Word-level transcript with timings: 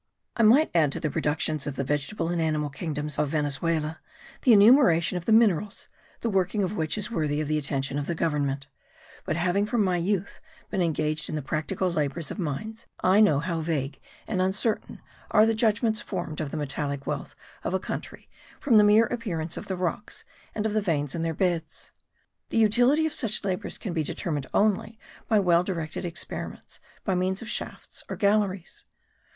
I 0.35 0.41
might 0.41 0.71
add 0.73 0.91
to 0.93 0.99
the 0.99 1.11
productions 1.11 1.67
of 1.67 1.75
the 1.75 1.83
vegetable 1.83 2.29
and 2.29 2.41
animal 2.41 2.71
kingdoms 2.71 3.19
of 3.19 3.29
Venezuela 3.29 3.99
the 4.41 4.51
enumeration 4.51 5.15
of 5.15 5.25
the 5.25 5.31
minerals, 5.31 5.89
the 6.21 6.29
working 6.31 6.63
of 6.63 6.73
which 6.75 6.97
is 6.97 7.11
worthy 7.11 7.43
the 7.43 7.59
attention 7.59 7.99
of 7.99 8.07
the 8.07 8.15
government; 8.15 8.65
but 9.25 9.35
having 9.35 9.67
from 9.67 9.83
my 9.83 9.97
youth 9.97 10.39
been 10.71 10.81
engaged 10.81 11.29
in 11.29 11.35
the 11.35 11.43
practical 11.43 11.93
labours 11.93 12.31
of 12.31 12.39
mines 12.39 12.87
I 13.03 13.19
know 13.19 13.41
how 13.41 13.61
vague 13.61 13.99
and 14.27 14.41
uncertain 14.41 15.01
are 15.29 15.45
the 15.45 15.53
judgments 15.53 16.01
formed 16.01 16.41
of 16.41 16.49
the 16.49 16.57
metallic 16.57 17.05
wealth 17.05 17.35
of 17.63 17.75
a 17.75 17.79
country 17.79 18.27
from 18.59 18.77
the 18.77 18.83
mere 18.83 19.05
appearance 19.05 19.55
of 19.55 19.67
the 19.67 19.77
rocks 19.77 20.23
and 20.55 20.65
of 20.65 20.73
the 20.73 20.81
veins 20.81 21.13
in 21.13 21.21
their 21.21 21.35
beds. 21.35 21.91
The 22.49 22.57
utility 22.57 23.05
of 23.05 23.13
such 23.13 23.43
labours 23.43 23.77
can 23.77 23.93
be 23.93 24.01
determined 24.01 24.47
only 24.51 24.97
by 25.27 25.39
well 25.39 25.63
directed 25.63 26.05
experiments 26.05 26.79
by 27.03 27.13
means 27.13 27.43
of 27.43 27.49
shafts 27.49 28.03
or 28.09 28.15
galleries. 28.15 28.85